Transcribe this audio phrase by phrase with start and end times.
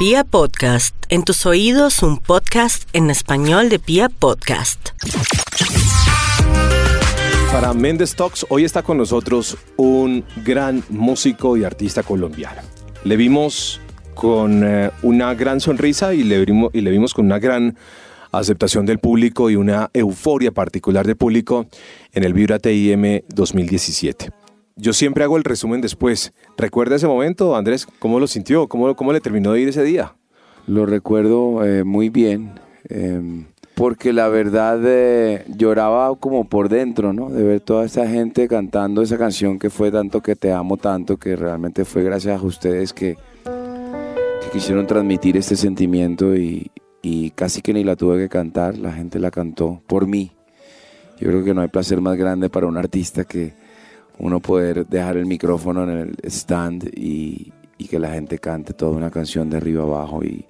[0.00, 4.92] Pia Podcast, en tus oídos un podcast en español de Pia Podcast.
[7.52, 12.62] Para Mendes Talks, hoy está con nosotros un gran músico y artista colombiano.
[13.04, 13.78] Le vimos
[14.14, 17.76] con eh, una gran sonrisa y le, vimos, y le vimos con una gran
[18.32, 21.66] aceptación del público y una euforia particular del público
[22.14, 24.39] en el Vibra TIM 2017.
[24.80, 26.32] Yo siempre hago el resumen después.
[26.56, 27.86] ¿Recuerda ese momento, Andrés?
[27.98, 28.66] ¿Cómo lo sintió?
[28.66, 30.14] ¿Cómo, cómo le terminó de ir ese día?
[30.66, 32.52] Lo recuerdo eh, muy bien,
[32.88, 37.28] em, porque la verdad eh, lloraba como por dentro, ¿no?
[37.28, 41.18] De ver toda esta gente cantando esa canción que fue tanto que te amo tanto,
[41.18, 46.70] que realmente fue gracias a ustedes que, que quisieron transmitir este sentimiento y,
[47.02, 50.32] y casi que ni la tuve que cantar, la gente la cantó por mí.
[51.18, 53.52] Yo creo que no hay placer más grande para un artista que
[54.20, 57.52] uno poder dejar el micrófono en el stand y,
[57.88, 60.44] que la gente cante toda una canción de arriba abajo y,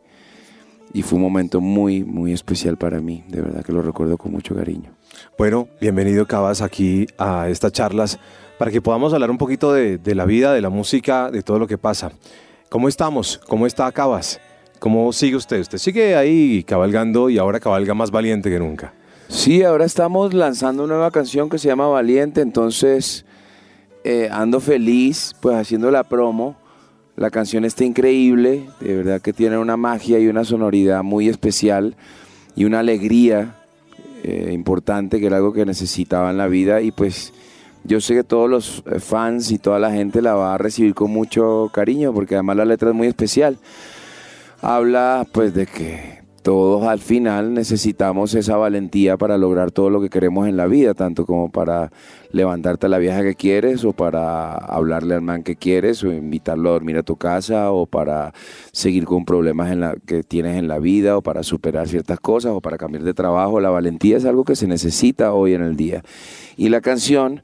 [0.92, 4.32] y fue un momento muy, muy especial para mí, de verdad que lo recuerdo con
[4.32, 4.90] mucho cariño.
[5.38, 8.18] Bueno, bienvenido Cabas aquí a estas charlas
[8.58, 11.58] para que podamos hablar un poquito de, de, la vida, de la música, de todo
[11.58, 12.12] lo que pasa.
[12.68, 13.40] ¿Cómo estamos?
[13.48, 14.38] ¿Cómo está Cabas?
[14.78, 15.60] ¿Cómo sigue usted?
[15.60, 18.92] Usted sigue ahí cabalgando y ahora cabalga más valiente que nunca.
[19.28, 23.24] Sí, ahora estamos lanzando una nueva canción que se llama Valiente, entonces
[24.04, 26.56] eh, ando feliz, pues haciendo la promo.
[27.16, 31.94] La canción está increíble, de verdad que tiene una magia y una sonoridad muy especial
[32.56, 33.56] y una alegría
[34.22, 37.34] eh, importante que era algo que necesitaba en la vida y pues
[37.84, 41.10] yo sé que todos los fans y toda la gente la va a recibir con
[41.10, 43.58] mucho cariño porque además la letra es muy especial.
[44.62, 50.08] Habla pues de que todos al final necesitamos esa valentía para lograr todo lo que
[50.08, 51.92] queremos en la vida, tanto como para
[52.32, 56.70] levantarte a la vieja que quieres o para hablarle al man que quieres o invitarlo
[56.70, 58.32] a dormir a tu casa o para
[58.72, 62.78] seguir con problemas que tienes en la vida o para superar ciertas cosas o para
[62.78, 63.60] cambiar de trabajo.
[63.60, 66.02] La valentía es algo que se necesita hoy en el día.
[66.56, 67.42] Y la canción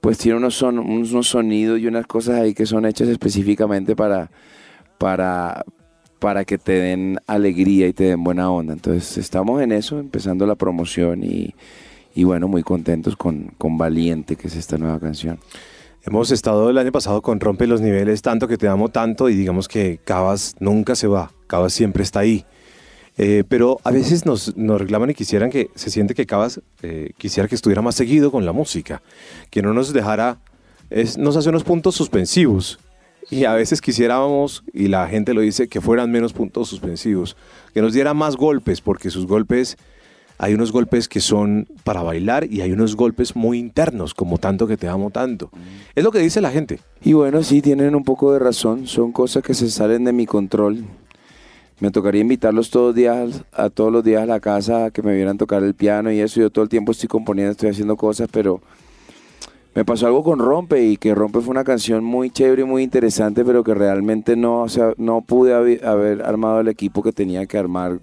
[0.00, 4.30] pues tiene unos, son, unos sonidos y unas cosas ahí que son hechas específicamente para,
[4.96, 5.64] para,
[6.18, 8.72] para que te den alegría y te den buena onda.
[8.72, 11.54] Entonces estamos en eso, empezando la promoción y,
[12.14, 15.38] y bueno, muy contentos con, con Valiente, que es esta nueva canción.
[16.02, 19.34] Hemos estado el año pasado con Rompe los Niveles, tanto que te amo tanto y
[19.34, 22.44] digamos que Cabas nunca se va, Cabas siempre está ahí.
[23.20, 27.10] Eh, pero a veces nos, nos, reclaman y quisieran que se siente que Cabas eh,
[27.18, 29.02] quisiera que estuviera más seguido con la música,
[29.50, 30.38] que no nos dejara,
[30.88, 32.78] es, nos hace unos puntos suspensivos
[33.30, 37.36] y a veces quisiéramos, y la gente lo dice, que fueran menos puntos suspensivos,
[37.74, 39.76] que nos diera más golpes, porque sus golpes,
[40.38, 44.66] hay unos golpes que son para bailar y hay unos golpes muy internos, como tanto
[44.66, 45.50] que te amo tanto.
[45.94, 46.78] Es lo que dice la gente.
[47.02, 50.26] Y bueno, sí, tienen un poco de razón, son cosas que se salen de mi
[50.26, 50.84] control.
[51.80, 55.38] Me tocaría invitarlos todos días, a todos los días a la casa que me vieran
[55.38, 56.40] tocar el piano y eso.
[56.40, 58.60] Yo todo el tiempo estoy componiendo, estoy haciendo cosas, pero
[59.74, 62.82] me pasó algo con Rompe y que Rompe fue una canción muy chévere y muy
[62.82, 67.58] interesante, pero que realmente no, sea, no pude haber armado el equipo que tenía que
[67.58, 68.00] armar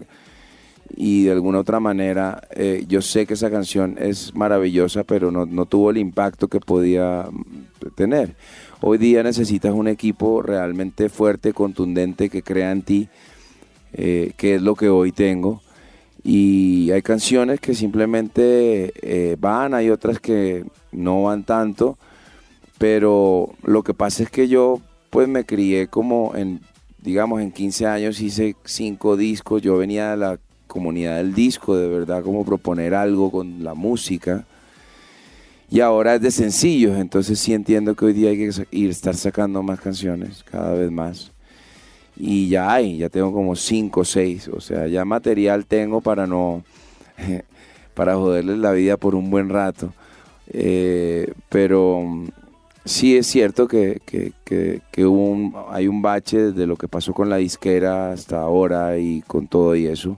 [0.96, 5.46] y de alguna otra manera eh, yo sé que esa canción es maravillosa, pero no,
[5.46, 8.36] no, tuvo el impacto que podía mm, tener.
[8.81, 13.09] Hoy día necesitas un equipo realmente fuerte, contundente, que crea en ti,
[13.94, 15.62] eh, que es lo que hoy tengo.
[16.28, 22.00] Y hay canciones que simplemente eh, van, hay otras que no van tanto,
[22.80, 24.81] pero lo que pasa es que yo
[25.12, 26.62] pues me crié como en,
[26.97, 31.88] digamos, en 15 años hice cinco discos, yo venía de la comunidad del disco, de
[31.88, 34.46] verdad, como proponer algo con la música.
[35.69, 39.16] Y ahora es de sencillos, entonces sí entiendo que hoy día hay que ir estar
[39.16, 41.34] sacando más canciones, cada vez más.
[42.18, 46.26] Y ya hay, ya tengo como cinco o seis, o sea, ya material tengo para
[46.26, 46.64] no,
[47.94, 49.94] para joderles la vida por un buen rato.
[50.48, 52.28] Eh, pero mm,
[52.86, 54.02] sí es cierto que,
[55.70, 59.75] hay un bache de lo que pasó con la disquera hasta ahora y con todo
[59.75, 60.18] y eso.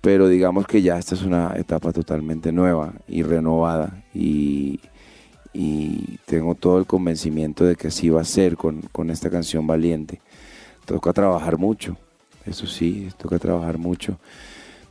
[0.00, 4.02] Pero digamos que ya esta es una etapa totalmente nueva y renovada.
[4.14, 4.80] Y,
[6.26, 10.20] tengo todo el convencimiento de que así va a ser con, esta canción Valiente.
[10.84, 11.96] Toca trabajar mucho,
[12.44, 14.18] eso sí, toca trabajar mucho.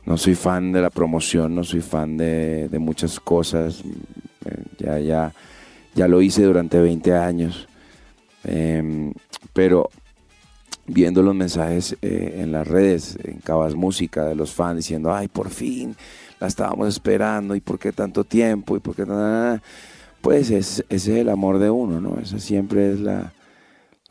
[0.04, 3.84] No soy fan de la promoción, no soy fan de, de muchas cosas
[4.78, 5.32] ya, ya,
[5.94, 7.68] ya lo hice durante 20 años.
[8.44, 9.12] Em,
[9.52, 9.90] pero
[10.86, 15.28] viendo los mensajes eh, en las redes, en Cabas Música, de los fans diciendo, ay,
[15.28, 15.96] por fin,
[16.40, 19.04] la estábamos esperando, y por qué tanto tiempo, y por qué
[20.20, 22.18] Pues ese es el amor de uno, ¿no?
[22.20, 23.32] Esa siempre es la,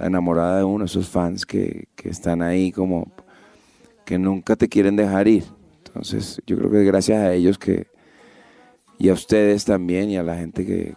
[0.06, 3.12] enamorada de uno, esos fans que, que están ahí como
[4.06, 5.44] que nunca te quieren dejar ir.
[5.86, 7.88] Entonces yo creo que gracias a ellos que,
[8.98, 10.96] y a ustedes también y a la gente que,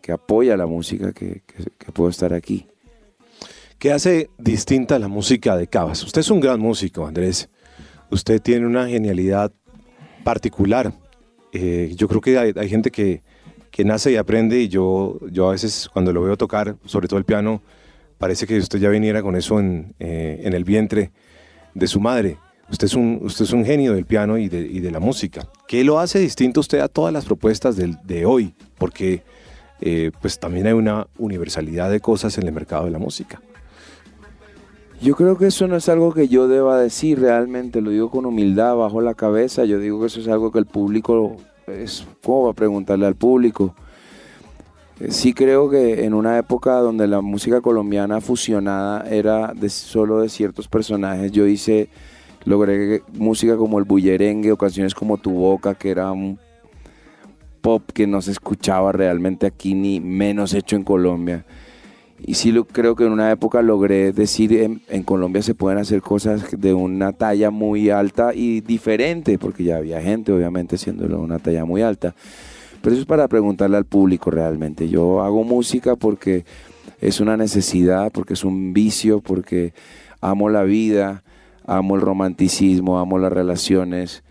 [0.00, 1.42] que, apoya la música que,
[1.92, 2.66] puedo estar aquí.
[3.78, 6.02] ¿Qué hace distinta la música de Cabas?
[6.02, 7.48] Usted es un gran músico, Andrés.
[8.10, 9.52] Usted tiene una genialidad
[10.24, 10.92] particular.
[11.52, 13.22] Eh, yo creo que hay, hay gente que,
[13.70, 17.18] que, nace y aprende y yo, yo a veces cuando lo veo tocar, sobre todo
[17.18, 17.62] el piano,
[18.20, 21.10] parece que usted ya viniera con eso en, eh, en el vientre
[21.74, 22.36] de su madre.
[22.70, 25.48] Usted es un, usted es un genio del piano y de, y de la música.
[25.66, 28.54] ¿Qué lo hace distinto usted a todas las propuestas de, de hoy?
[28.76, 29.22] Porque
[29.80, 33.40] eh, pues también hay una universalidad de cosas en el mercado de la música.
[35.00, 38.26] Yo creo que eso no es algo que yo deba decir realmente, lo digo con
[38.26, 42.44] humildad, bajo la cabeza, yo digo que eso es algo que el público, es como
[42.44, 43.74] va a preguntarle al público.
[45.08, 50.28] Sí creo que en una época donde la música colombiana fusionada era de, solo de
[50.28, 51.88] ciertos personajes, yo hice,
[52.44, 56.38] logré música como el bullerengue o canciones como Tu Boca, que era un
[57.62, 61.46] pop que no se escuchaba realmente aquí ni menos hecho en Colombia.
[62.22, 66.02] Y sí creo que en una época logré decir en, en, Colombia se pueden hacer
[66.02, 71.22] cosas de una talla muy alta y diferente, porque ya había gente obviamente haciéndolo de
[71.22, 72.14] una talla muy alta.
[72.82, 74.88] Pero eso es para preguntarle al público realmente.
[74.88, 76.44] Yo hago música porque
[77.00, 79.72] es una necesidad, porque es un vicio, porque
[80.20, 81.22] amo la vida,
[81.66, 84.22] amo el romanticismo, amo las relaciones,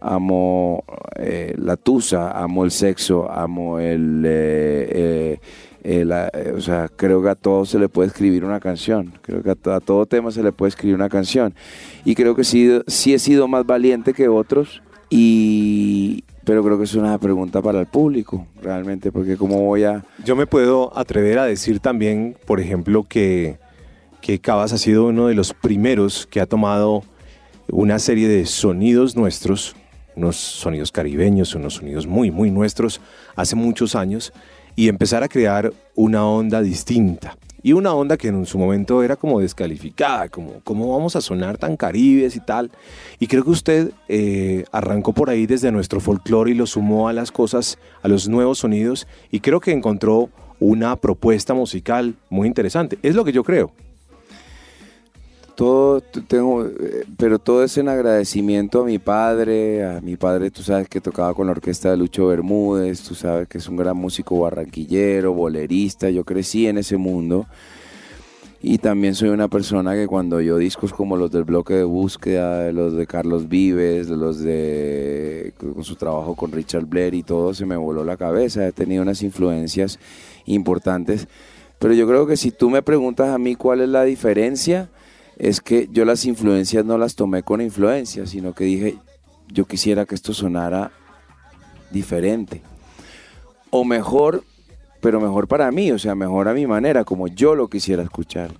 [0.00, 0.84] amo
[1.16, 4.22] eh, la tusa, amo el sexo, amo el...
[4.26, 5.40] Eh,
[5.86, 9.12] eh, o sea, creo que a todo se le puede escribir una canción.
[9.20, 11.54] Creo que a, todo tema se le puede escribir una canción.
[12.06, 14.82] Y creo que sí, sí he sido más valiente que otros.
[15.10, 20.04] Y, pero creo que es una pregunta para el público, realmente, porque cómo voy a...
[20.24, 23.58] Yo me puedo atrever a decir también, por ejemplo, que,
[24.20, 27.02] que Cabas ha sido uno de los primeros que ha tomado
[27.68, 29.74] una serie de sonidos nuestros,
[30.16, 33.00] unos sonidos caribeños, unos sonidos muy, muy nuestros,
[33.36, 34.32] hace muchos años,
[34.76, 39.16] y empezar a crear una onda distinta y una onda que en su momento era
[39.16, 42.70] como descalificada, como cómo vamos a sonar tan caribes y tal.
[43.18, 47.14] Y creo que usted eh, arrancó por ahí desde nuestro folclore y lo sumó a
[47.14, 50.28] las cosas, a los nuevos sonidos y creo que encontró
[50.60, 52.98] una propuesta musical muy interesante.
[53.02, 53.72] Es lo que yo creo.
[55.54, 60.62] Todo tengo, eh, pero todo es en agradecimiento a mi padre, a mi padre, tú
[60.62, 63.96] sabes que tocaba con la orquesta de Lucho Bermúdez, tú sabes que es un gran
[63.96, 67.46] músico barranquillero, bolerista, yo crecí en ese mundo.
[68.66, 72.72] Y también soy una persona que cuando yo discos como los del bloque de búsqueda,
[72.72, 77.66] los de Carlos Vives, los de con su trabajo con Richard Blair y todo, se
[77.66, 78.66] me voló la cabeza.
[78.66, 79.98] He tenido unas influencias
[80.46, 81.28] importantes.
[81.78, 84.88] Pero yo creo que si tú me preguntas a mí cuál es la diferencia,
[85.38, 88.96] es que yo las influencias no las tomé con influencia, sino que dije,
[89.48, 90.92] yo quisiera que esto sonara
[91.90, 92.62] diferente.
[93.70, 94.44] O mejor,
[95.00, 98.52] pero mejor para mí, o sea, mejor a mi manera, como yo lo quisiera escuchar.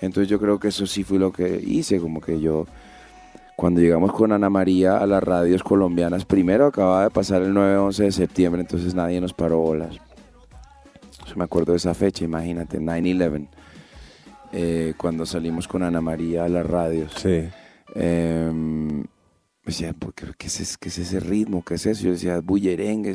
[0.00, 2.66] Entonces yo creo que eso sí fue lo que hice, como que yo,
[3.56, 7.96] cuando llegamos con Ana María a las radios colombianas, primero acababa de pasar el 9-11
[8.04, 9.96] de septiembre, entonces nadie nos paró bolas.
[11.34, 13.48] Me acuerdo de esa fecha, imagínate, 9-11.
[14.52, 17.12] Eh, cuando salimos con Ana María a las radios.
[17.16, 17.48] Sí.
[17.94, 18.52] Eh,
[19.64, 21.64] decía, ¿qué, es, ¿qué, es, ese ritmo?
[21.64, 22.04] ¿Qué es eso?
[22.04, 23.10] Yo decía, bullerengue.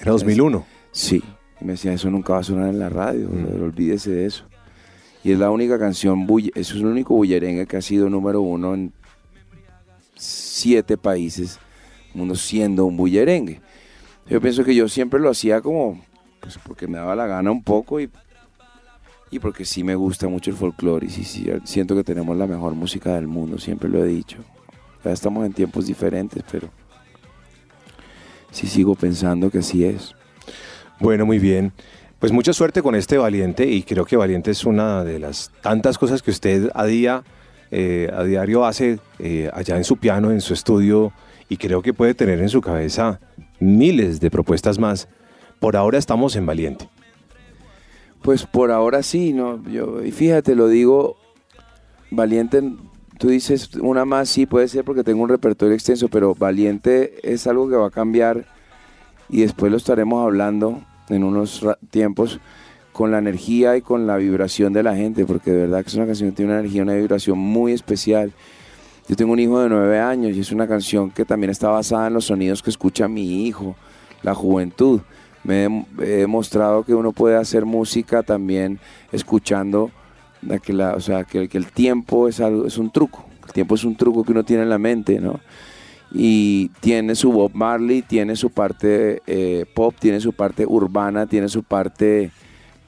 [0.00, 0.64] ¿Era 2001?
[0.92, 1.22] Sí.
[1.60, 3.62] Y me decía, eso nunca va a sonar en la radio, mm.
[3.62, 4.46] olvídese de eso.
[5.22, 8.72] Y es la única canción, eso es el único bullerengue que ha sido número uno
[8.72, 8.94] en
[10.16, 11.58] siete países,
[12.14, 13.60] mundo siendo un bullerengue.
[14.26, 16.02] Yo pienso que yo siempre lo hacía como,
[16.40, 18.08] pues porque me daba la gana un poco y
[19.30, 22.46] y porque sí me gusta mucho el folclore y sí, sí, siento que tenemos la
[22.46, 24.38] mejor música del mundo, siempre lo he dicho.
[25.04, 26.68] Ya estamos en tiempos diferentes, pero
[28.50, 30.14] sí sigo pensando que así es.
[30.98, 31.72] Bueno, muy bien.
[32.18, 35.96] Pues mucha suerte con este Valiente y creo que Valiente es una de las tantas
[35.96, 37.22] cosas que usted a día,
[37.70, 41.12] eh, a diario hace eh, allá en su piano, en su estudio
[41.48, 43.20] y creo que puede tener en su cabeza
[43.58, 45.08] miles de propuestas más.
[45.60, 46.90] Por ahora estamos en Valiente.
[48.22, 49.62] Pues por ahora sí, ¿no?
[49.70, 51.16] Yo, y fíjate, lo digo
[52.10, 52.62] valiente,
[53.18, 57.46] tú dices una más, sí puede ser porque tengo un repertorio extenso, pero valiente es
[57.46, 58.46] algo que va a cambiar
[59.28, 62.40] y después lo estaremos hablando en unos tiempos
[62.92, 65.94] con la energía y con la vibración de la gente, porque de verdad que es
[65.94, 68.32] una canción que tiene una energía, una vibración muy especial.
[69.08, 72.08] Yo tengo un hijo de nueve años y es una canción que también está basada
[72.08, 73.76] en los sonidos que escucha mi hijo,
[74.22, 75.00] la juventud
[75.44, 78.78] me he demostrado que uno puede hacer música también
[79.12, 79.90] escuchando
[80.62, 83.26] que la, o sea, que, el tiempo es, algo, es un truco.
[83.46, 85.40] El tiempo es un truco que uno tiene en la mente, ¿no?
[86.12, 91.48] y tiene su Bob Marley, tiene su parte eh, pop, tiene su parte urbana, tiene
[91.48, 92.30] su parte...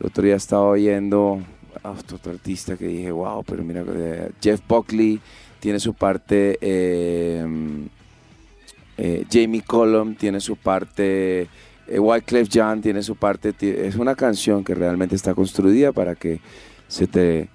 [0.00, 1.40] El otro día estaba oyendo
[1.84, 5.20] a otro artista que dije, wow, pero mira, eh, Jeff Buckley
[5.60, 7.46] tiene su parte, eh,
[9.30, 11.46] Jamie Cullum tiene su parte,
[11.98, 13.54] Wyclef Jean tiene su parte.
[13.60, 16.40] Es una canción que realmente está construida para que
[16.88, 17.48] se te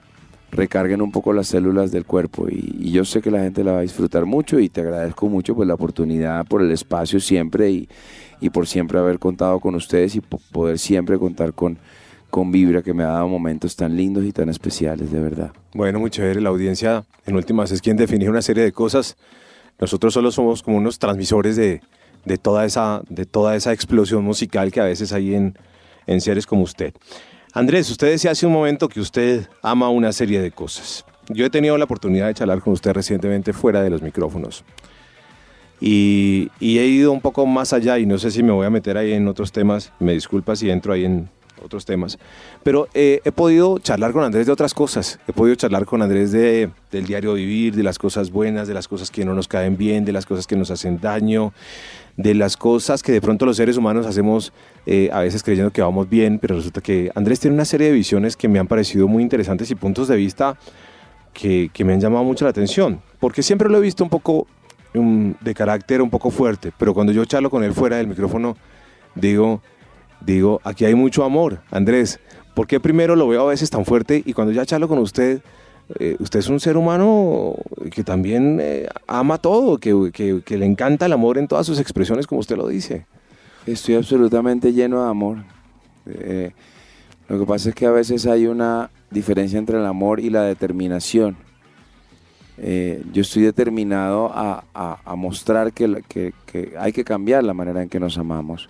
[0.52, 3.80] recarguen un poco las células del cuerpo y, yo sé que la gente la va
[3.80, 8.50] a disfrutar mucho y te agradezco mucho por la oportunidad, por el espacio siempre y,
[8.52, 11.78] por siempre haber contado con ustedes y poder siempre contar con,
[12.30, 15.52] con Vibra que me ha dado momentos tan lindos y tan especiales, de verdad.
[15.74, 16.40] Bueno, muy chévere.
[16.40, 19.18] La audiencia, en últimas, es quien define una serie de cosas.
[19.80, 21.82] Nosotros solo somos como unos transmisores de,
[22.28, 25.58] de, toda, esa, de toda esa explosión musical que a veces hay en,
[26.06, 26.94] en seres como usted.
[27.54, 31.06] Andrés, usted decía hace un momento que usted ama una serie de cosas.
[31.30, 34.64] Yo he tenido la oportunidad de charlar con usted recientemente fuera de los micrófonos.
[35.80, 38.98] Y, he ido un poco más allá y no sé si me voy a meter
[38.98, 39.94] ahí en otros temas.
[40.00, 41.30] Me disculpa si entro ahí en
[41.64, 42.18] otros temas.
[42.64, 45.20] Pero eh, he podido charlar con Andrés de otras cosas.
[45.28, 48.88] He podido charlar con Andrés de, del diario vivir, de las cosas buenas, de las
[48.88, 51.54] cosas que no nos caen bien, de las cosas que nos hacen daño,
[52.18, 54.52] de las cosas que de pronto los seres humanos hacemos
[54.86, 57.94] eh, a veces creyendo que vamos bien, pero resulta que Andrés tiene una serie de
[57.94, 60.58] visiones que me han parecido muy interesantes y puntos de vista
[61.34, 64.48] que, que me han llamado mucho la atención, porque siempre lo he visto un poco
[64.96, 68.58] um, de carácter un poco fuerte, pero cuando yo charlo con él fuera del micrófono,
[69.14, 69.62] digo,
[70.22, 72.20] digo, aquí hay mucho amor, Andrés,
[72.56, 75.42] ¿por qué primero lo veo a veces tan fuerte y cuando ya charlo con usted
[75.96, 77.56] eh, usted es un ser humano
[77.92, 82.40] que también eh, ama todo, que, le encanta el amor en todas sus expresiones, como
[82.40, 83.06] usted lo dice.
[83.66, 85.38] Estoy absolutamente lleno de amor.
[86.06, 86.52] Eh,
[87.30, 90.44] lo que pasa es que a veces hay una diferencia entre el amor y la
[90.44, 91.38] determinación.
[92.58, 98.18] yo estoy determinado a, mostrar que, que, hay que cambiar la manera en que nos
[98.18, 98.68] amamos,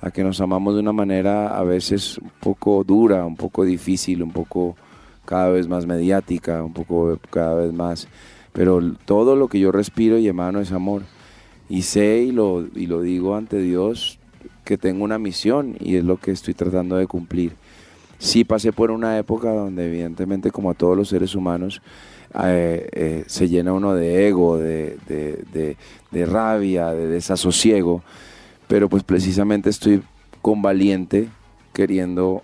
[0.00, 4.22] a que nos amamos de una manera a veces un poco dura, un poco difícil,
[4.22, 4.76] un poco
[5.24, 8.08] cada vez más mediática, un poco cada vez más,
[8.52, 11.02] pero todo lo que yo respiro y emano es amor.
[11.68, 14.18] Y sé y lo, y lo digo ante Dios
[14.64, 17.52] que tengo una misión y es lo que estoy tratando de cumplir.
[18.18, 21.82] Sí pasé por una época donde evidentemente como a todos los seres humanos
[22.44, 25.76] eh, eh, se llena uno de ego, de, de,
[26.10, 28.02] de rabia, de desasosiego,
[28.68, 30.02] pero pues precisamente estoy
[30.42, 31.28] con valiente
[31.72, 32.42] queriendo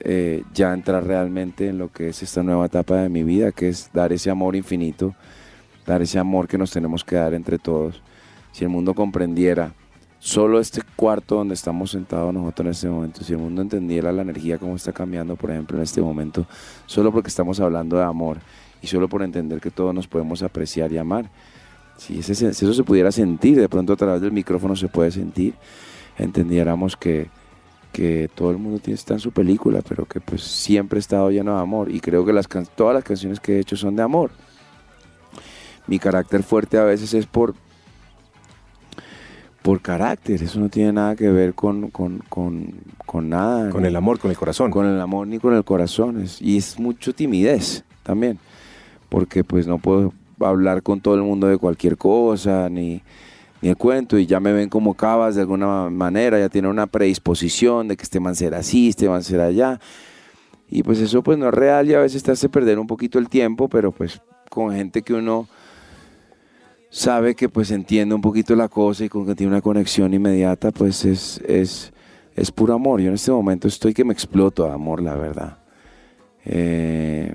[0.00, 3.68] eh, ya entrar realmente en lo que es esta nueva etapa de mi vida, que
[3.68, 5.14] es dar ese amor infinito,
[5.86, 8.02] dar ese amor que nos tenemos que dar entre todos.
[8.50, 9.74] Si el mundo comprendiera
[10.18, 14.22] solo este cuarto donde estamos sentados nosotros en este momento, si el mundo entendiera la
[14.22, 16.46] energía como está cambiando, por ejemplo, en este momento,
[16.86, 18.38] solo porque estamos hablando de amor
[18.82, 21.30] y solo por entender que todos nos podemos apreciar y amar,
[22.06, 25.10] si, ese, si eso se pudiera sentir, de pronto a través del micrófono se puede
[25.10, 25.54] sentir,
[26.18, 27.28] entendiéramos que
[27.92, 31.30] que todo el mundo tiene, está en su película, pero que pues siempre he estado
[31.30, 34.02] lleno de amor y creo que las todas las canciones que he hecho son de
[34.02, 34.30] amor.
[35.86, 37.54] Mi carácter fuerte a veces es por,
[39.62, 43.70] por carácter, eso no tiene nada que ver con, con, con, nada.
[43.70, 44.70] Con el amor, con el corazón.
[44.70, 46.24] Con el amor ni con el corazón.
[46.40, 48.38] y es mucho timidez también,
[49.08, 50.14] porque pues no puedo
[50.50, 53.02] hablar con todo el mundo de cualquier cosa, ni
[53.62, 56.88] ni el cuento y ya me ven como cabas de alguna manera, ya tienen una
[56.88, 59.80] predisposición de que este man será así, este man será allá.
[60.68, 63.20] Y pues eso pues no es real y a veces te hace perder un poquito
[63.20, 64.20] el tiempo, pero pues
[64.50, 65.46] con gente que uno
[66.90, 70.72] sabe que pues entiende un poquito la cosa y con que tiene una conexión inmediata,
[70.72, 71.92] pues es, es,
[72.34, 73.00] es puro amor.
[73.00, 75.58] Yo en este momento estoy que me exploto de amor, la verdad.
[76.44, 77.32] Eh,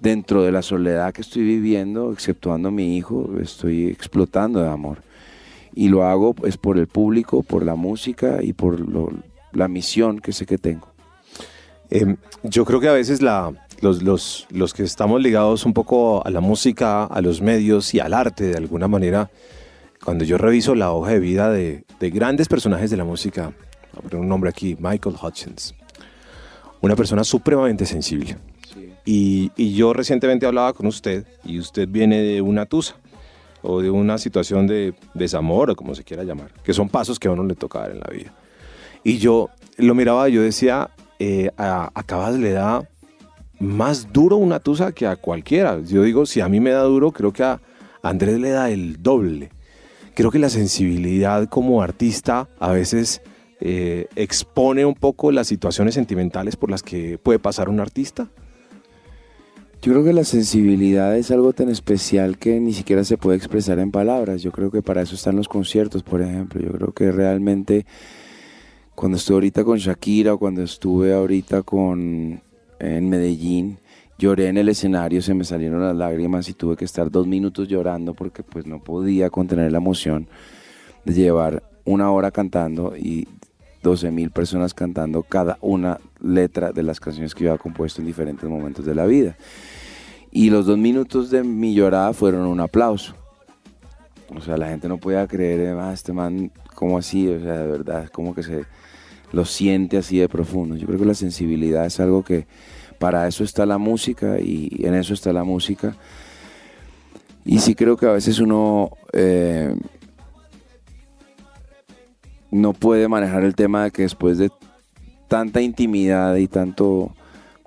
[0.00, 5.02] dentro de la soledad que estoy viviendo, exceptuando a mi hijo, estoy explotando de amor.
[5.74, 8.80] Y lo hago es por el público, por la música y por
[9.52, 10.88] la misión que sé que tengo.
[11.90, 16.24] Em, yo creo que a veces la, los, los, los, que estamos ligados un poco
[16.26, 19.30] a la música, a los medios y al arte de alguna manera,
[20.04, 23.52] cuando yo reviso la hoja de vida de, de grandes personajes de la música,
[23.92, 25.74] voy a poner un nombre aquí, Michael Hutchins,
[26.82, 28.36] una persona supremamente sensible,
[29.10, 32.96] y, yo recientemente hablaba con usted y usted viene de una tusa
[33.62, 37.26] o de una situación de desamor o como se quiera llamar, que son pasos que
[37.26, 38.34] a uno le toca dar en la vida.
[39.02, 39.48] Y yo
[39.78, 42.86] lo miraba y yo decía, eh, a, a le da
[43.58, 45.80] más duro una tusa que a cualquiera.
[45.80, 47.62] Yo digo, si a mí me da duro, creo que a
[48.02, 49.48] Andrés le da el doble.
[50.14, 53.22] Creo que la sensibilidad como artista a veces
[53.60, 58.28] eh, expone un poco las situaciones sentimentales por las que puede pasar un artista.
[59.80, 63.78] Yo creo que la sensibilidad es algo tan especial que ni siquiera se puede expresar
[63.78, 64.42] en palabras.
[64.42, 66.60] Yo creo que para eso están los conciertos, por ejemplo.
[66.60, 67.86] Yo creo que realmente
[68.96, 72.42] cuando estuve ahorita con Shakira o cuando estuve ahorita con
[72.80, 73.78] en Medellín,
[74.18, 77.68] lloré en el escenario, se me salieron las lágrimas y tuve que estar dos minutos
[77.68, 80.28] llorando porque pues no podía contener la emoción
[81.04, 83.28] de llevar una hora cantando y
[83.82, 88.06] 12 mil personas cantando cada una letra de las canciones que yo había compuesto en
[88.06, 89.36] diferentes momentos de la vida.
[90.30, 93.14] Y los dos minutos de mi llorada fueron un aplauso.
[94.36, 97.28] O sea, la gente no podía creer, ah, este man, ¿cómo así?
[97.28, 98.64] O sea, de verdad, como que se
[99.32, 100.76] lo siente así de profundo.
[100.76, 102.46] Yo creo que la sensibilidad es algo que
[102.98, 105.96] para eso está la música y en eso está la música.
[107.48, 109.74] Y sí creo que a veces uno eh,
[112.50, 114.50] no puede manejar el tema de que después de
[115.28, 117.12] tanta intimidad y tanto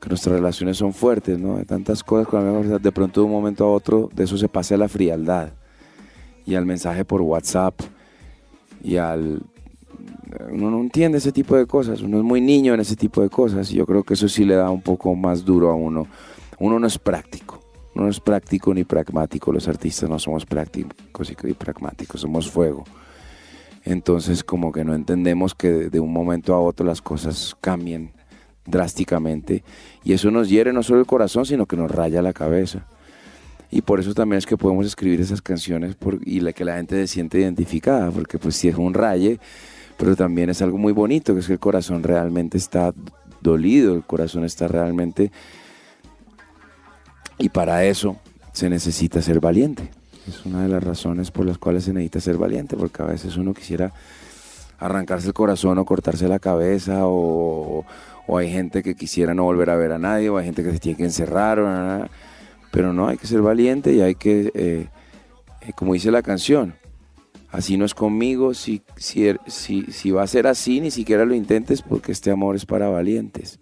[0.01, 1.57] que nuestras relaciones son fuertes, ¿no?
[1.57, 4.75] De tantas cosas con de pronto de un momento a otro de eso se pasa
[4.75, 5.49] a la frialdad
[6.45, 7.79] y al mensaje por WhatsApp
[8.83, 9.43] y al
[10.49, 13.29] uno no entiende ese tipo de cosas, uno es muy niño en ese tipo de
[13.29, 16.07] cosas y yo creo que eso sí le da un poco más duro a uno.
[16.59, 17.59] Uno no es práctico,
[17.95, 22.83] uno no es práctico ni pragmático, los artistas no somos prácticos y pragmáticos, somos fuego.
[23.83, 28.11] Entonces como que no entendemos que de un momento a otro las cosas cambien
[28.65, 29.63] drásticamente
[30.03, 32.85] y eso nos hiere no solo el corazón, sino que nos raya la cabeza.
[33.71, 35.95] Y por eso también es que podemos escribir esas canciones
[36.25, 39.39] y la que la gente se siente identificada, porque pues si es un raye,
[39.97, 42.93] pero también es algo muy bonito, que es que el corazón realmente está
[43.41, 45.31] dolido, el corazón está realmente...
[47.37, 48.17] Y para eso
[48.51, 49.89] se necesita ser valiente.
[50.27, 53.37] Es una de las razones por las cuales se necesita ser valiente, porque a veces
[53.37, 53.91] uno quisiera
[54.77, 57.85] arrancarse el corazón o cortarse la cabeza o,
[58.27, 60.71] o hay gente que quisiera no volver a ver a nadie, o hay gente que
[60.71, 62.09] se tiene que encerrar,
[62.71, 64.87] pero no, hay que ser valiente y hay que, eh,
[65.61, 66.75] eh, como dice la canción,
[67.49, 71.25] así no es conmigo, si, si, er, si, si, va a ser así, ni siquiera
[71.25, 73.59] lo intentes porque este amor es para valientes.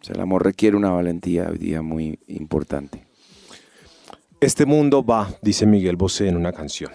[0.00, 3.07] O sea, el amor requiere una valentía día muy importante.
[4.40, 6.92] Este mundo va, dice Miguel Bosé en una canción,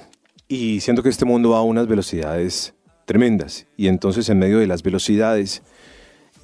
[0.47, 4.67] y siento que este mundo va a unas velocidades tremendas, y entonces en medio de
[4.67, 5.61] las velocidades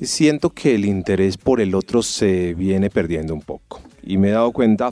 [0.01, 3.81] siento que el interés por el otro se viene perdiendo un poco.
[4.03, 4.91] Y me he dado cuenta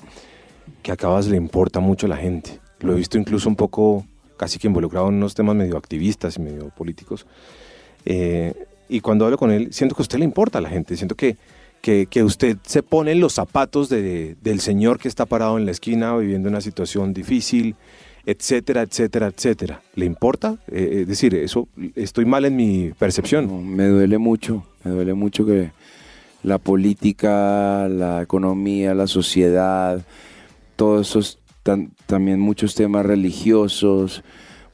[0.81, 2.61] que a Cabas le importa mucho a la gente.
[2.79, 4.05] Lo he visto incluso un poco,
[4.37, 7.25] casi que involucrado en unos temas medio activistas y medio políticos.
[8.05, 8.53] Eh,
[8.87, 10.95] y cuando hablo con él, siento que a usted le importa a la gente.
[10.95, 11.35] Siento que,
[11.81, 15.65] que, que usted se pone en los zapatos de, del señor que está parado en
[15.65, 17.75] la esquina viviendo una situación difícil,
[18.25, 19.81] etcétera, etcétera, etcétera.
[19.95, 20.57] ¿Le importa?
[20.67, 23.67] Eh, es decir, eso estoy mal en mi percepción.
[23.75, 25.71] me duele mucho, me duele mucho que
[26.43, 30.05] la política, la economía, la sociedad,
[30.75, 31.39] todos esos
[32.05, 34.23] también muchos temas religiosos,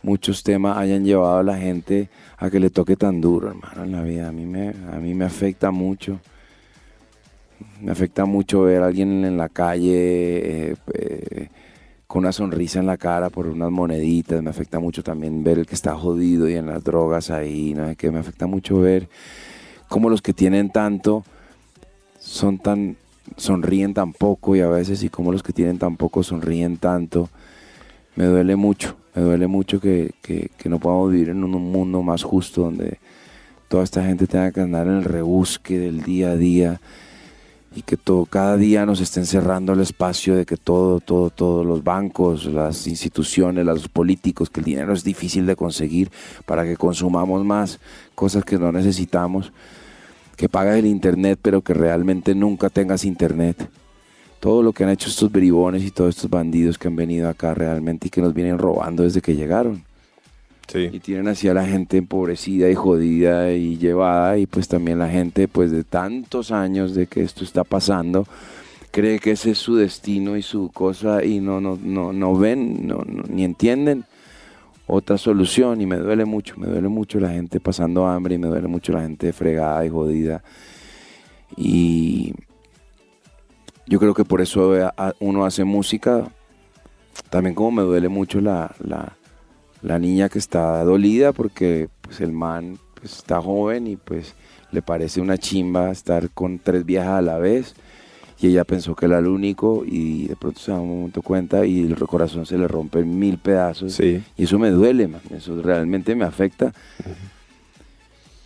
[0.04, 3.92] muchos temas hayan llevado a la gente a que le toque tan duro, hermano, en
[3.92, 4.28] la vida.
[4.28, 6.20] A mí me, a mí me afecta mucho.
[7.82, 11.50] Me afecta mucho ver a alguien en la calle eh, eh,
[12.08, 14.42] con una sonrisa en la cara por unas moneditas.
[14.42, 17.74] Me afecta mucho también ver el que está jodido y en las drogas ahí.
[17.74, 17.96] ¿no?
[17.96, 19.10] Que me afecta mucho ver
[19.90, 21.24] cómo los que tienen tanto
[22.20, 22.96] son tan
[23.38, 27.30] sonríen tan poco y a veces y cómo los que tienen tan poco sonríen tanto.
[28.16, 32.04] Me duele mucho, me duele mucho que, que, que no podamos vivir en un mundo
[32.04, 33.00] más justo donde
[33.68, 36.80] toda esta gente tenga que andar en el rebusque del día a día
[37.76, 41.66] y que todo, cada día nos estén cerrando el espacio de que todo, todo, todos
[41.66, 46.12] los bancos, las instituciones, los políticos, que el dinero es difícil de conseguir
[46.46, 47.80] para que consumamos más
[48.16, 49.52] cosas que no necesitamos,
[50.36, 53.70] que pagas el internet pero que realmente nunca tengas internet.
[54.40, 57.54] Todo lo que han hecho estos bribones y todos estos bandidos que han venido acá
[57.54, 59.84] realmente y que nos vienen robando desde que llegaron.
[60.74, 65.10] Y tienen así a la gente empobrecida y jodida y llevada y pues también la
[65.10, 68.26] gente pues de tantos años de que esto está pasando
[68.90, 72.88] cree que ese es su destino y su cosa y no no no no ven
[72.88, 74.06] no, ni entienden
[74.88, 75.82] otra solución.
[75.82, 78.94] Y me duele mucho, me duele mucho la gente pasando hambre y me duele mucho
[78.94, 80.44] la gente fregada y jodida.
[81.56, 82.34] Y
[83.88, 84.74] yo creo que por eso
[85.20, 86.28] uno hace música.
[87.30, 88.74] También como me duele mucho la
[89.84, 94.34] la niña que está dolida porque pues el man pues, está joven y pues
[94.72, 97.76] le parece una chimba estar con tres viejas a la vez.
[98.40, 101.66] Y ella pensó que era el único y de pronto se da un momento cuenta
[101.66, 104.00] y el corazón se le rompe en mil pedazos.
[104.00, 105.22] Y eso me duele, man.
[105.34, 106.74] eso realmente me afecta.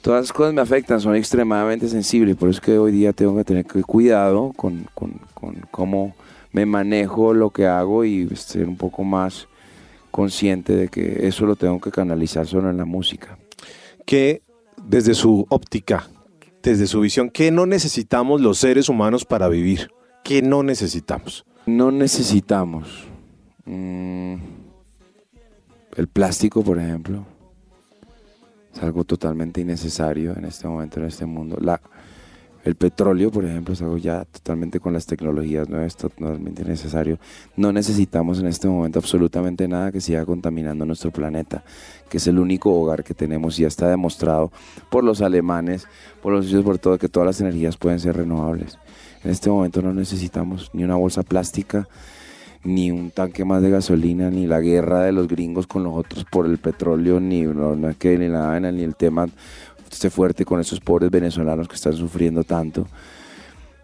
[0.01, 3.35] Todas las cosas me afectan, son extremadamente sensibles, por eso es que hoy día tengo
[3.35, 6.15] que tener cuidado con, con, con cómo
[6.51, 9.47] me manejo lo que hago y ser un poco más
[10.11, 13.37] consciente de que eso lo tengo que canalizar solo en la música.
[14.05, 14.41] Que
[14.83, 16.07] desde su óptica,
[16.63, 19.89] desde su visión, ¿qué no necesitamos los seres humanos para vivir?
[20.23, 21.45] ¿Qué no necesitamos?
[21.65, 23.05] No necesitamos
[23.65, 24.35] mm,
[25.95, 27.25] el plástico, por ejemplo.
[28.73, 31.57] Es algo totalmente innecesario en este momento, en este mundo.
[31.59, 31.81] La,
[32.67, 37.17] el petróleo, por ejemplo, es algo ya totalmente con las tecnologías, no es totalmente necesario.
[37.55, 41.63] No necesitamos en este momento absolutamente nada que siga contaminando nuestro planeta,
[42.09, 44.51] que es el único hogar que tenemos y ya está demostrado
[44.89, 45.87] por los alemanes,
[46.21, 48.77] por los sitios, por todo, que todas las energías pueden ser renovables.
[49.23, 51.87] En este momento no necesitamos ni una bolsa plástica,
[52.65, 56.25] ni un tanque más de gasolina, ni la guerra de los gringos con los otros
[56.25, 59.29] por el petróleo, ni, no, no ni la ni el tema
[59.97, 62.87] esté fuerte con esos pobres venezolanos que están sufriendo tanto.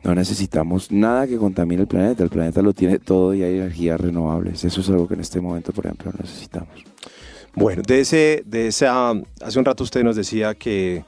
[0.03, 2.23] No necesitamos nada que contamine el planeta.
[2.23, 4.63] El planeta lo tiene todo y hay energías renovables.
[4.63, 6.83] Eso es algo que en este momento, por ejemplo, necesitamos.
[7.55, 11.05] Bueno, de ese, de esa, hace un rato usted nos decía que,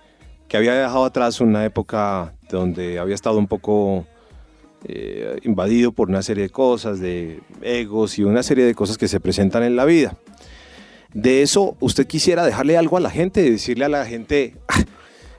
[0.48, 4.06] que había dejado atrás una época donde había estado un poco
[4.86, 9.08] eh, invadido por una serie de cosas, de egos y una serie de cosas que
[9.08, 10.18] se presentan en la vida.
[11.16, 13.50] De eso, ¿usted quisiera dejarle algo a la gente?
[13.50, 14.84] Decirle a la gente, ah,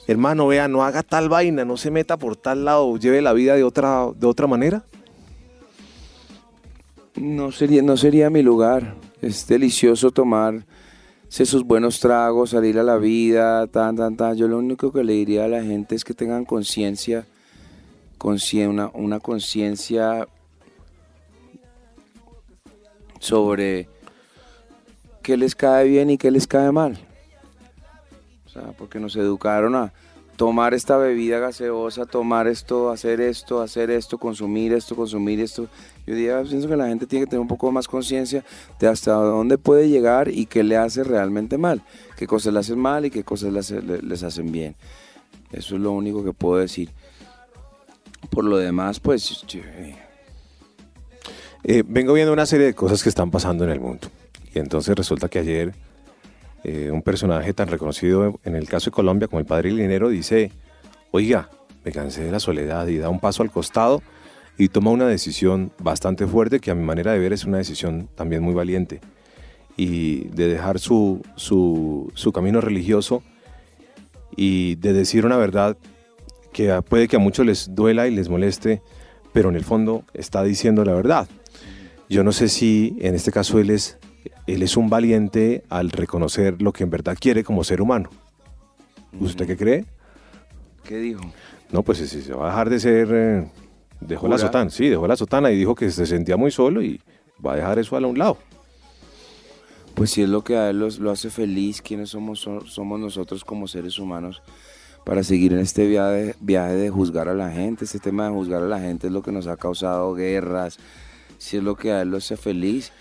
[0.07, 3.55] hermano, vea, no haga tal vaina, no se meta por tal lado, lleve la vida
[3.55, 4.85] de otra, de otra manera?
[7.16, 8.95] No sería, no sería mi lugar.
[9.23, 10.66] Es delicioso tomar
[11.29, 14.37] sus buenos tragos, salir a la vida, tan, tan, tan.
[14.37, 17.27] Yo lo único que le diría a la gente es que tengan conciencia,
[18.69, 20.27] una, una conciencia
[23.19, 23.88] sobre
[25.23, 27.06] qué les cae bien y qué les cae mal
[28.77, 29.92] porque nos educaron a
[30.37, 35.69] tomar esta bebida gaseosa, tomar esto, hacer esto, hacer esto, consumir esto, consumir esto.
[36.07, 38.45] Yo diría, pienso que la gente tiene que tener un poco más conciencia
[38.79, 41.83] de hasta dónde puede llegar y qué le hace realmente mal,
[42.16, 44.77] qué cosas le hacen mal y qué cosas les, hacen bien.
[45.53, 46.90] Eso es lo único que puedo decir.
[48.31, 49.45] Por lo demás, pues...
[51.69, 54.09] Eh, vengo viendo una serie de cosas que están pasando en el mundo.
[54.55, 55.75] Y entonces resulta que ayer
[56.68, 60.50] eh, un personaje tan reconocido en el caso de Colombia como el padre Linero dice,
[61.12, 61.48] oiga,
[61.85, 64.02] me cansé de la soledad y da un paso al costado
[64.59, 68.09] y toma una decisión bastante fuerte que a mi manera de ver es una decisión
[68.16, 69.00] también muy valiente
[69.76, 73.22] y de dejar su, su, su camino religioso
[74.35, 75.76] y de decir una verdad
[76.52, 78.83] que puede que a muchos les duela y les moleste,
[79.33, 81.29] pero en el fondo está diciendo la verdad.
[82.09, 83.98] Yo no sé si en este caso él es
[84.47, 88.11] él es un valiente al reconocer lo que en verdad quiere como ser humano.
[89.21, 89.85] ¿Usted qué cree?
[90.85, 91.23] ¿Qué dijo?
[91.71, 93.09] No, pues si se va a dejar de ser...
[93.12, 93.51] Eh,
[94.01, 97.01] dejó la sotana, sí, dejó la sotana y dijo que se sentía muy solo y
[97.45, 98.39] va a dejar eso a un lado.
[99.95, 103.67] Pues si es lo que a él lo, hace feliz, ¿quiénes somos, somos nosotros como
[103.67, 104.43] seres humanos
[105.05, 107.87] para seguir en este viaje, viaje de juzgar a la gente?
[107.87, 110.79] Este tema de juzgar a la gente es lo que nos ha causado guerras.
[111.39, 112.93] Si es lo que a él lo hace feliz,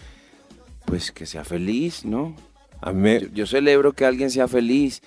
[0.86, 2.36] pues que sea feliz, ¿no?
[2.82, 5.02] A mí yo, celebro que alguien sea feliz.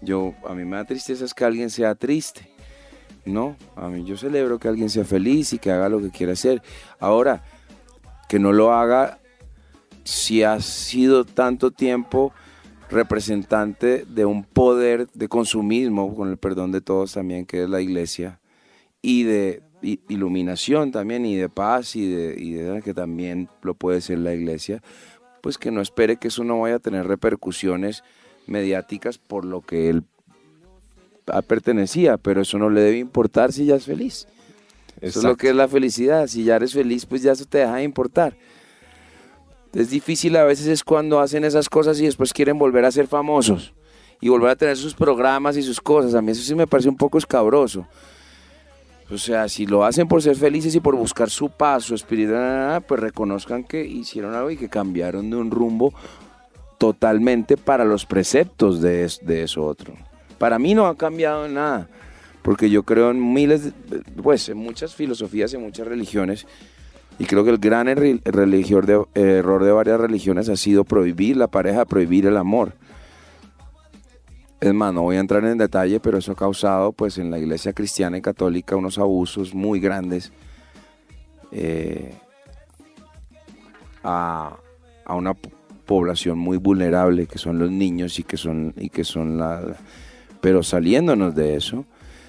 [0.00, 2.48] Yo, a mí me da tristeza es que alguien sea triste.
[3.24, 6.34] No, a mí yo celebro que alguien sea feliz y que haga lo que quiera
[6.34, 6.62] hacer.
[7.00, 7.42] Ahora,
[8.28, 9.18] que no lo haga
[10.04, 12.32] si ha sido tanto tiempo
[12.88, 17.80] representante de un poder de consumismo, con el perdón de todos también, que es la
[17.80, 18.40] iglesia,
[19.02, 24.00] y de iluminación también, y de paz, y de, y de que también lo puede
[24.00, 24.82] ser la iglesia,
[25.46, 28.02] pues que no espere que eso no vaya a tener repercusiones
[28.48, 30.02] mediáticas por lo que él
[31.46, 34.26] pertenecía, pero eso no le debe importar si ya es feliz.
[35.00, 36.26] Eso es lo que es la felicidad.
[36.26, 38.36] Si ya eres feliz, pues ya eso te deja de importar.
[39.72, 43.06] Es difícil a veces es cuando hacen esas cosas y después quieren volver a ser
[43.06, 43.72] famosos
[44.20, 46.16] y volver a tener sus programas y sus cosas.
[46.16, 47.86] A mí eso sí me parece un poco escabroso.
[49.10, 53.00] O sea, si lo hacen por ser felices y por buscar su paso espiritual, pues
[53.00, 55.94] reconozcan que hicieron algo y que cambiaron de un rumbo
[56.78, 59.94] totalmente para los preceptos de, de eso otro.
[60.38, 61.88] Para mí no ha cambiado nada,
[62.42, 63.72] porque yo creo en miles,
[64.22, 66.46] pues en muchas filosofías, en muchas religiones,
[67.18, 72.26] y creo que el gran error de varias religiones ha sido prohibir la pareja, prohibir
[72.26, 72.74] el amor.
[74.66, 77.38] Es más, no voy a entrar en detalle, pero eso ha causado pues en la
[77.38, 80.32] iglesia cristiana y católica unos abusos muy grandes
[81.52, 82.14] eh,
[84.02, 84.56] a,
[85.08, 85.34] una
[85.86, 89.76] población muy vulnerable que son los niños y que son y que son la
[90.40, 91.84] pero saliéndonos de eso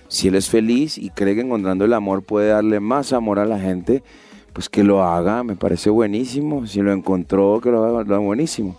[0.07, 3.45] si él es feliz y cree que encontrando el amor puede darle más amor a
[3.45, 4.03] la gente
[4.53, 6.65] pues que lo haga, me parece buenísimo.
[6.65, 8.75] Si lo encontró, que lo haga, lo haga buenísimo.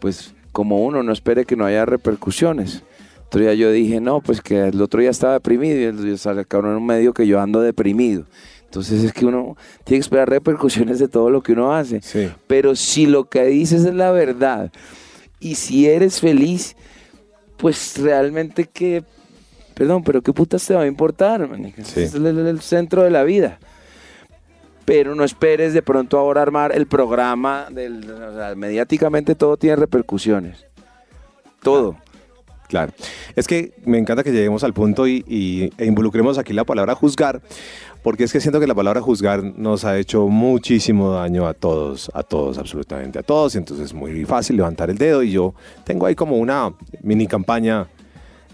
[0.00, 2.82] Pues como uno no espere que no haya repercusiones.
[3.26, 6.46] Otro día yo dije, no, pues que el otro día estaba deprimido y el sale
[6.46, 8.24] cabrón en un medio que yo ando deprimido.
[8.64, 12.00] Entonces es que uno tiene que esperar repercusiones de todo lo que uno hace.
[12.46, 14.72] Pero si lo que dices es la verdad
[15.40, 16.74] y si eres feliz,
[17.58, 19.04] pues realmente que,
[19.74, 21.50] perdón, pero qué putas te va a importar,
[21.96, 23.58] es el centro de la vida
[24.86, 27.66] pero no esperes de pronto ahora armar el programa.
[27.70, 28.06] Del,
[28.56, 30.64] mediáticamente todo tiene repercusiones.
[31.60, 31.96] Todo.
[32.68, 32.92] Claro.
[33.34, 37.40] Es que me encanta que lleguemos al punto y, e involucremos aquí la palabra juzgar,
[38.02, 42.10] porque es que siento que la palabra juzgar nos ha hecho muchísimo daño a todos,
[42.14, 45.54] a todos, absolutamente a todos, y entonces es muy fácil levantar el dedo y yo
[45.84, 46.72] tengo ahí como una
[47.02, 47.86] mini campaña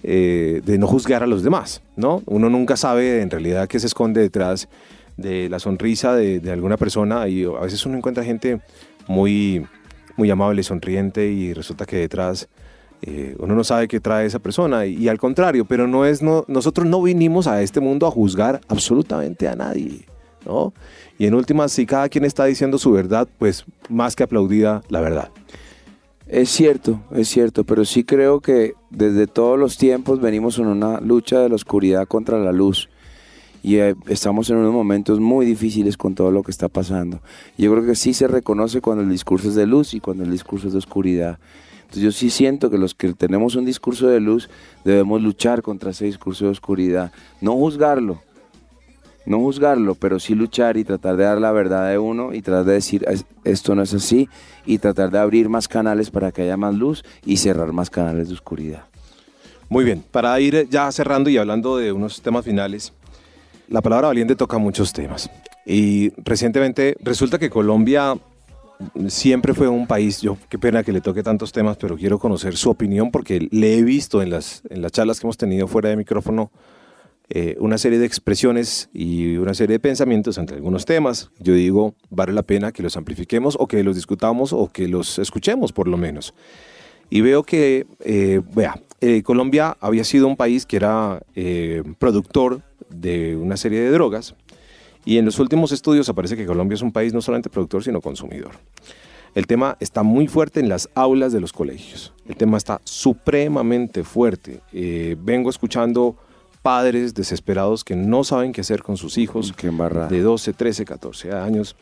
[0.02, 2.22] eh, de no juzgar a los demás, ¿no?
[2.26, 4.68] Uno nunca sabe en realidad qué se esconde detrás
[5.16, 8.60] de la sonrisa de, alguna persona y a veces uno encuentra gente
[9.06, 9.66] muy,
[10.16, 12.48] muy amable, sonriente y resulta que detrás
[13.02, 16.44] eh, uno no sabe qué trae esa persona y, al contrario, pero no es, no,
[16.48, 20.06] nosotros no vinimos a este mundo a juzgar absolutamente a nadie,
[20.46, 20.72] ¿no?
[21.18, 25.00] Y en últimas, si cada quien está diciendo su verdad, pues más que aplaudida la
[25.00, 25.30] verdad.
[26.32, 31.00] Es cierto, es cierto, pero sí creo que desde todos los tiempos venimos en una
[31.00, 32.88] lucha de la oscuridad contra la luz
[33.62, 37.20] y eh, estamos en unos momentos muy difíciles con todo lo que está pasando.
[37.56, 40.30] Yo creo que sí se reconoce cuando el discurso es de luz y cuando el
[40.30, 41.38] discurso es de oscuridad.
[41.82, 44.48] Entonces yo sí siento que los que tenemos un discurso de luz
[44.84, 48.22] debemos luchar contra ese discurso de oscuridad, no juzgarlo,
[49.26, 52.64] no juzgarlo, pero sí luchar y tratar de dar la verdad de uno y tratar
[52.64, 53.04] de decir
[53.44, 54.28] esto no es así
[54.66, 58.28] y tratar de abrir más canales para que haya más luz y cerrar más canales
[58.28, 58.86] de oscuridad.
[59.68, 62.92] Muy bien, para ir ya cerrando y hablando de unos temas finales,
[63.68, 65.30] la palabra valiente toca muchos temas.
[65.64, 68.16] Y recientemente resulta que Colombia
[69.08, 72.56] siempre fue un país, yo qué pena que le toque tantos temas, pero quiero conocer
[72.56, 75.88] su opinión porque le he visto en las, en las charlas que hemos tenido fuera
[75.88, 76.50] de micrófono
[77.34, 81.30] eh, una serie de expresiones y una serie de pensamientos entre algunos temas.
[81.38, 85.18] Yo digo, vale la pena que los amplifiquemos o que los discutamos o que los
[85.18, 86.34] escuchemos por lo menos.
[87.12, 91.20] Y veo que, eh, vea, eh, Colombia había sido un país que era
[91.98, 94.34] productor de una serie de drogas
[95.04, 98.00] y en los últimos estudios aparece que Colombia es un país no solamente productor, sino
[98.00, 98.52] consumidor.
[99.34, 102.14] El tema está muy fuerte en las aulas de los colegios.
[102.26, 104.60] El tema está supremamente fuerte.
[104.72, 106.16] Eh, vengo escuchando
[106.62, 111.76] padres desesperados que no saben qué hacer con sus hijos de 12, 13, 14 años.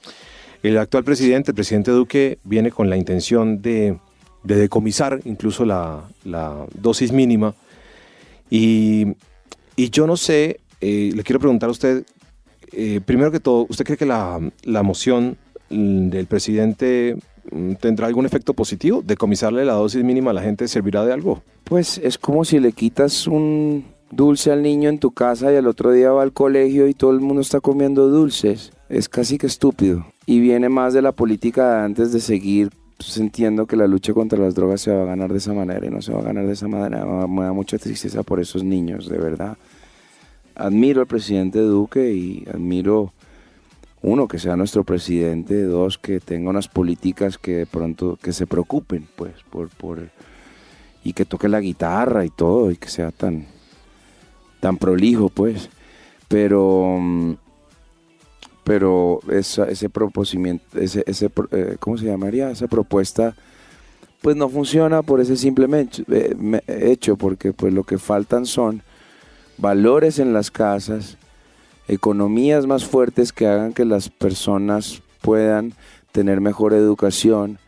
[0.64, 3.96] El actual presidente, el presidente Duque, viene con la intención de,
[4.42, 6.02] decomisar incluso la,
[6.74, 7.54] dosis mínima.
[8.50, 9.06] Y,
[9.76, 12.04] y yo no sé eh, le quiero preguntar a usted,
[12.72, 15.36] eh, primero que todo, ¿usted cree que la, la moción
[15.68, 17.16] del presidente
[17.52, 19.02] mm, tendrá algún efecto positivo?
[19.04, 21.42] ¿Decomisarle la dosis mínima a la gente servirá de algo?
[21.64, 25.66] Pues es como si le quitas un dulce al niño en tu casa y al
[25.66, 28.72] otro día va al colegio y todo el mundo está comiendo dulces.
[28.88, 30.06] Es casi que estúpido.
[30.26, 32.70] Y viene más de la política antes de seguir
[33.16, 35.90] entiendo que la lucha contra las drogas se va a ganar de esa manera y
[35.90, 37.04] no se va a ganar de esa manera.
[37.04, 39.56] Me da mucha tristeza por esos niños, de verdad
[40.60, 43.12] admiro al presidente Duque y admiro,
[44.02, 48.46] uno, que sea nuestro presidente, dos, que tenga unas políticas que de pronto, que se
[48.46, 50.08] preocupen, pues, por, por,
[51.02, 53.46] y que toque la guitarra y todo, y que sea tan,
[54.60, 55.70] tan prolijo, pues.
[56.28, 56.98] Pero,
[58.70, 61.02] pero ese propósito, ese,
[61.50, 62.52] eh, ¿cómo se llamaría?
[62.52, 63.34] Esa propuesta,
[64.22, 68.82] pues no funciona por ese simplemente eh, hecho, porque pues lo que faltan son
[69.58, 71.18] valores en las casas,
[71.88, 75.74] economías más fuertes que hagan que las personas puedan
[76.12, 77.58] tener mejor educación,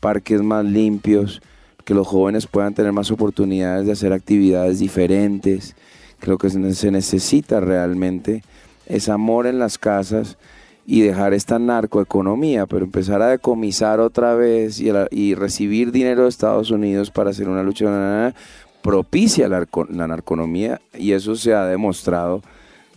[0.00, 1.40] parques más limpios,
[1.84, 5.76] que los jóvenes puedan tener más oportunidades de hacer actividades diferentes.
[6.18, 8.42] Creo que se necesita realmente
[8.86, 10.38] es amor en las casas
[10.86, 16.28] y dejar esta narcoeconomía, pero empezar a decomisar otra vez y, y recibir dinero de
[16.28, 18.34] Estados Unidos para hacer una lucha
[18.82, 22.42] propicia la, la narconomía y eso se ha demostrado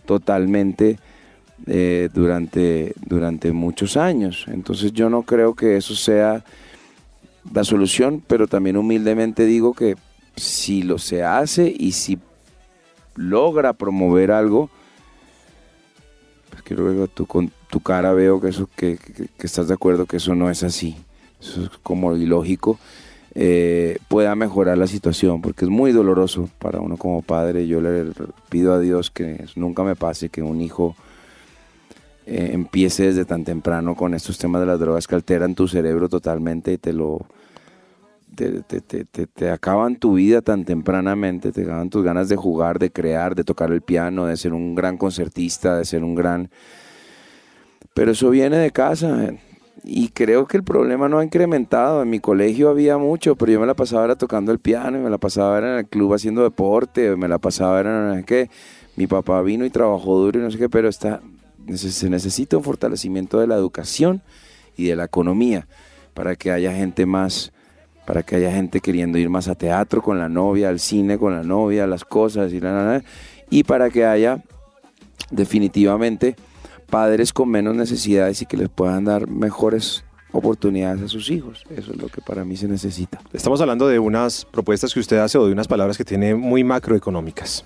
[0.04, 0.98] totalmente
[1.66, 4.46] eh, durante, durante muchos años.
[4.48, 6.44] Entonces yo no creo que eso sea
[7.52, 9.96] la solución, pero también humildemente digo que
[10.36, 12.18] si lo se hace y si
[13.14, 14.68] logra promover algo,
[16.66, 20.16] quiero ver tú con tu cara veo que eso que, que estás de acuerdo que
[20.18, 20.96] eso no es así.
[21.40, 22.78] Eso es como ilógico
[23.38, 27.66] eh, pueda mejorar la situación, porque es muy doloroso para uno como padre.
[27.66, 28.06] Yo le
[28.48, 30.96] pido a Dios que nunca me pase que un hijo
[32.24, 36.08] eh, empiece desde tan temprano con estos temas de las drogas que alteran tu cerebro
[36.08, 37.26] totalmente y te lo
[38.36, 43.34] te, te, acaban tu vida tan tempranamente, te acaban tus ganas de jugar, de crear,
[43.34, 46.50] de tocar el piano, de ser un gran concertista, de ser un gran...
[47.94, 49.32] Pero eso viene de casa
[49.82, 52.02] y creo que el problema no ha incrementado.
[52.02, 55.18] En mi colegio había mucho, pero yo me la pasaba tocando el piano, me la
[55.18, 58.50] pasaba en el club haciendo deporte, me la pasaba era no sé qué.
[58.96, 61.20] Mi papá vino y trabajó duro y no sé qué, pero está,
[61.74, 64.22] se necesita un fortalecimiento de la educación
[64.76, 65.66] y de la economía
[66.14, 67.52] para que haya gente más
[68.06, 71.34] para que haya gente queriendo ir más a teatro con la novia, al cine con
[71.34, 73.02] la novia, las cosas y la,
[73.50, 74.42] y para que haya
[75.30, 76.36] definitivamente
[76.88, 81.64] padres con menos necesidades y que les puedan dar mejores oportunidades a sus hijos.
[81.70, 83.20] Eso es lo que para mí se necesita.
[83.32, 86.62] Estamos hablando de unas propuestas que usted hace o de unas palabras que tiene muy
[86.62, 87.64] macroeconómicas.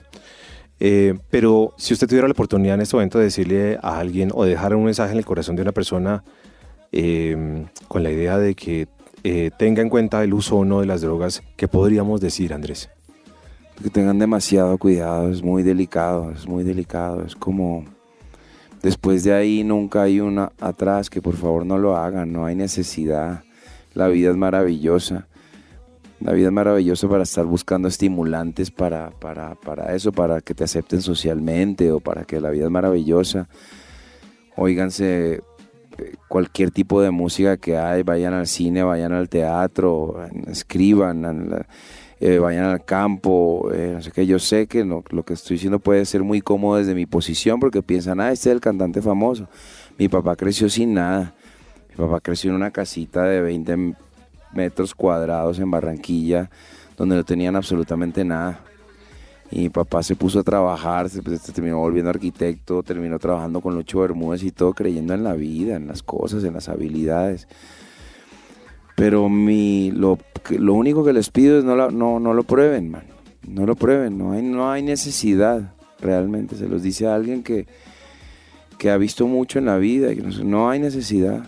[0.83, 4.45] Eh, pero si usted tuviera la oportunidad en este momento de decirle a alguien o
[4.47, 6.25] dejar un mensaje en el corazón de una persona
[6.93, 8.89] eh, con la idea de que
[9.23, 12.91] eh, tenga en cuenta el uso o no de las drogas, ¿qué podríamos decir, Andrés?
[13.83, 17.85] Que tengan demasiado cuidado, es muy delicado, es muy delicado, es como
[18.83, 22.55] después de ahí nunca hay una atrás, que por favor no lo hagan, no hay
[22.55, 23.45] necesidad,
[23.95, 25.27] la vida es maravillosa.
[26.21, 30.65] La vida es maravillosa para estar buscando estimulantes para, para, para eso, para que te
[30.65, 33.49] acepten socialmente o para que la vida es maravillosa.
[34.55, 35.41] Óiganse
[36.29, 41.67] cualquier tipo de música que hay, vayan al cine, vayan al teatro, escriban,
[42.21, 45.79] eh, vayan al campo, eh, no sé qué, yo sé que lo, que estoy diciendo
[45.79, 49.49] puede ser muy cómodo desde mi posición porque piensan, ah, este es el cantante famoso.
[49.99, 51.35] Mi papá creció sin nada,
[51.91, 53.95] mi papá creció en una casita de 20
[54.53, 56.51] metros cuadrados en Barranquilla
[57.01, 58.61] donde no tenían absolutamente nada.
[59.51, 64.01] Y mi papá se puso a trabajar, se, terminó volviendo arquitecto, terminó trabajando con Lucho
[64.01, 67.49] Bermúdez y todo, creyendo en la vida, en las cosas, en las habilidades.
[68.95, 70.19] Pero mi, lo,
[70.51, 73.05] lo único que les pido es no, no, no lo prueben, man.
[73.49, 76.55] No lo prueben, no hay, no hay necesidad realmente.
[76.55, 77.67] Se los dice a alguien que,
[78.79, 80.15] que ha visto mucho en la vida.
[80.15, 81.45] Que no, no hay necesidad,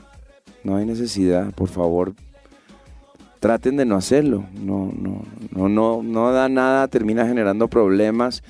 [0.64, 1.52] no hay necesidad.
[1.52, 2.14] Por favor,
[3.42, 4.44] traten de no hacerlo.
[4.54, 8.44] No, no, no, no, da nada, termina generando problemas.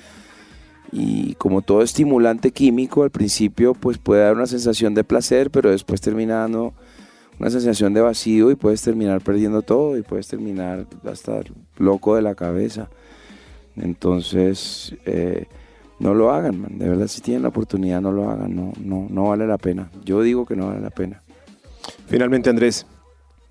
[0.91, 5.71] Y como todo estimulante químico, al principio pues puede dar una sensación de placer, pero
[5.71, 6.75] después termina dando
[7.39, 11.41] una sensación de vacío y puedes terminar perdiendo todo y puedes terminar hasta
[11.79, 12.87] loco de la cabeza.
[13.75, 15.47] Entonces, eh,
[15.97, 16.77] no lo hagan, man.
[16.77, 18.55] De verdad, si tienen la oportunidad, no lo hagan.
[18.55, 19.89] No, no vale la pena.
[20.05, 21.23] Yo digo que no vale la pena.
[22.05, 22.85] Finalmente, Andrés,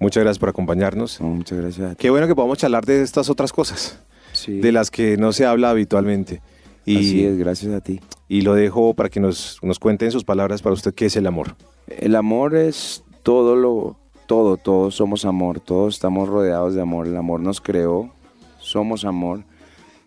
[0.02, 1.20] Muchas gracias por acompañarnos.
[1.20, 1.96] muchas gracias.
[1.96, 4.00] Qué bueno que podamos charlar de estas otras cosas,
[4.48, 6.42] de las que no se habla habitualmente.
[6.84, 8.00] Y, Así es, gracias a ti.
[8.28, 11.14] Y lo dejo para que nos, nos cuente en sus palabras para usted qué es
[11.14, 11.54] el amor.
[11.86, 17.06] El amor es todo lo, todo, todos somos amor, todos estamos rodeados de amor.
[17.06, 18.12] El amor nos creó,
[18.58, 19.44] somos amor.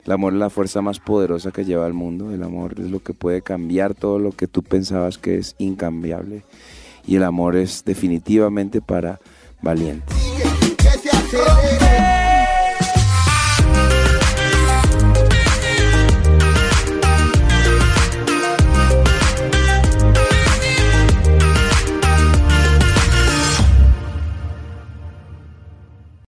[0.05, 2.33] El amor es la fuerza más poderosa que lleva al mundo.
[2.33, 6.43] El amor es lo que puede cambiar todo lo que tú pensabas que es incambiable.
[7.07, 9.21] Y el amor es definitivamente para
[9.65, 10.13] valiente.